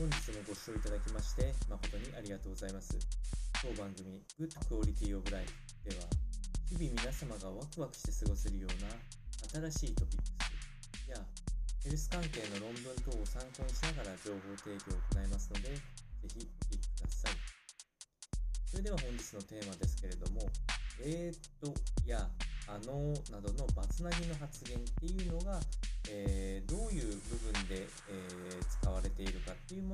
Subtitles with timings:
[0.00, 2.96] 本日もご視聴いただきまして誠にありがとうございます。
[3.60, 5.52] 当番組 Good Quality of Life
[5.84, 6.08] では
[6.72, 8.96] 日々皆様がワクワクして過ごせるような
[9.68, 10.24] 新しいトピック
[11.04, 11.20] スや
[11.84, 15.76] ヘルス関係の論文等を参考にしながら情報提供を行いますので、ぜ
[16.32, 17.36] ひお聞きください。
[18.72, 20.48] それでは本日のテーマですけれども、
[21.04, 21.76] えーと
[22.08, 22.24] や
[22.72, 25.60] あのなどのバツナギの発言っていうのが、
[26.08, 27.19] えーどういう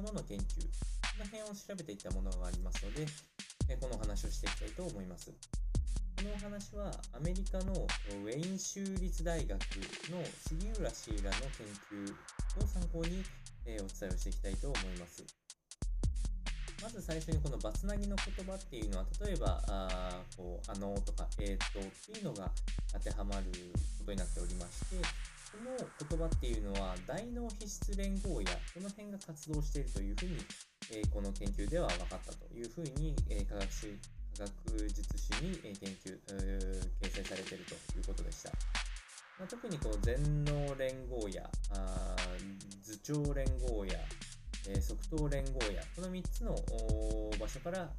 [0.06, 3.06] もの研究、この辺を調べていったものがありますので、
[3.68, 5.32] えこのお話をしていきたいと思います。
[5.32, 13.24] このお話はアメリカのウェイン州立大学の杉浦シーラの研究を参考に、
[13.66, 15.24] えお伝えをしていきたいと思います。
[16.80, 21.82] まず最初にこのバツナギの言葉っていうのは例えばあこうあのとかえーとっ
[22.14, 22.50] ていうのが
[22.92, 23.44] 当てはまる
[23.98, 24.96] ことになっておりまして
[25.76, 30.36] 言葉っていうのは大脳皮質連合やこの辺が活動しているというふうに、
[30.92, 33.98] えーこの研究では分かったというふうに、えー科学史
[34.38, 38.50] 科学術史に、えー研究、えー掲載されているということでした。
[39.38, 44.00] まあ、特にこう全脳連合や頭頂連合や、
[44.68, 46.56] え側頭連合やこの3つの
[47.38, 47.90] 場所から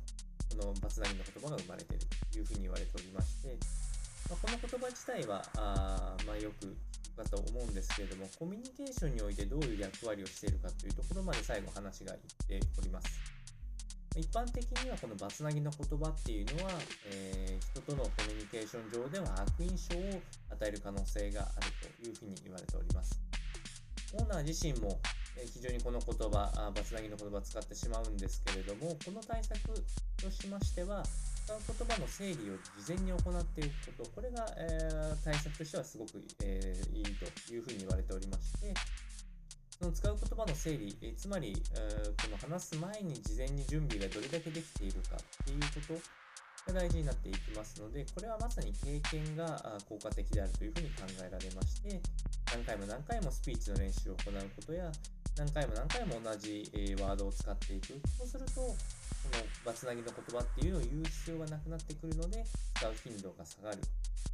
[0.50, 3.56] このバツナギの言葉が生まれているというふうに言われておりまして、
[4.30, 6.76] この言葉自体はあ、まあ、よく
[7.18, 13.08] かと思うんですけれどもコミュニケーションにおいてどういう役割をしているかというところまで最後話がいっております。
[14.16, 16.72] 一般的にはこのバツナギの言葉っていうのは、
[17.12, 23.20] えー人とのコミュニケーション上では悪印象を与える可能性があるというふうに言われております。
[24.14, 25.00] オーナー自身も
[25.46, 29.60] 非常にこの言葉、バツナギの言葉を使ってしまうんですけれども、この対策
[30.18, 31.04] としましては、
[31.46, 38.74] 使う言葉の整理を事前に行っていくこと、これが、えー対策としてはすごく、えーいいというふうに言われておりまして、
[39.80, 46.00] その使う言葉の整理、えつまり、えこの話す前に事前に準備がどれだけできているかっていうこ
[46.66, 52.02] とが大事になっていきますので、これはまさに経験が効果的であるというふうに考えられまして、
[52.52, 54.92] 何回も何回もスピーチの練習を行うことや、
[55.38, 57.94] 何回も何回も同じ、えーワードを使っていく。
[58.18, 58.74] そうすると、こ
[59.38, 62.44] のバツナギの言葉っていうのを言う必要がなくなってくるので、
[62.74, 63.78] 使う頻度が下がる。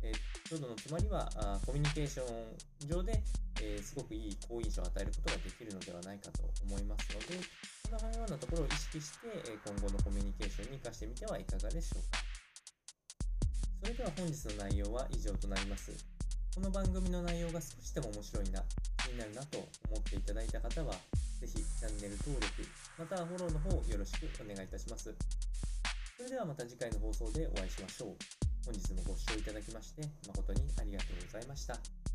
[0.02, 3.22] えー、ちょうどのつまりはあコミュニケーション上で、
[3.62, 7.44] えーすごくいい好印象を与えることができるのではないかと思いますので、
[7.92, 12.24] このようなところを意識して、え今後のコミュニケーションに活かしてみてはいかがでしょうか。
[13.84, 15.92] それでは本日の内容は以上となります。
[16.56, 18.64] この番組の内容が少しでも面白いな、
[19.04, 19.58] 気になるなと
[19.92, 20.94] 思っていただいた方は、
[21.40, 22.48] ぜひチャンネル登録、
[22.98, 25.14] またはフォローの方よろしくお願いいたします。
[26.18, 28.16] それではまた次回の放送でお会いしましょう。
[28.66, 32.13] 本日もご視聴いただきまして誠にありがとうございました。